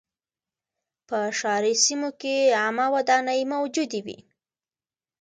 [1.07, 4.17] په ښاري سیمو کې عامه ودانۍ موجودې وې.